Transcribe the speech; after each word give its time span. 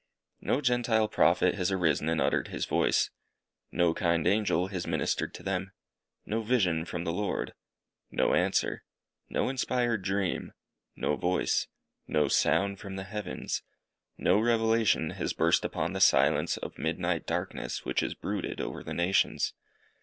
No 0.41 0.61
Gentile 0.61 1.07
Prophet 1.07 1.53
has 1.53 1.71
arisen 1.71 2.09
and 2.09 2.19
uttered 2.19 2.47
his 2.47 2.65
voice. 2.65 3.11
No 3.71 3.93
kind 3.93 4.25
angel 4.25 4.69
has 4.69 4.87
ministered 4.87 5.31
to 5.35 5.43
them. 5.43 5.73
No 6.25 6.41
vision 6.41 6.85
from 6.85 7.03
the 7.03 7.13
Lord. 7.13 7.53
No 8.09 8.33
answer. 8.33 8.83
No 9.29 9.47
inspired 9.47 10.01
dream. 10.03 10.53
No 10.95 11.15
voice. 11.17 11.67
No 12.07 12.27
sound 12.29 12.79
from 12.79 12.95
the 12.95 13.03
heavens. 13.03 13.61
No 14.17 14.39
revelation 14.39 15.11
has 15.11 15.33
burst 15.33 15.63
upon 15.63 15.93
the 15.93 16.01
silence 16.01 16.57
of 16.57 16.79
midnight 16.79 17.27
darkness 17.27 17.85
which 17.85 17.99
has 17.99 18.15
brooded 18.15 18.59
over 18.59 18.81
the 18.83 18.95
nations. 18.95 19.53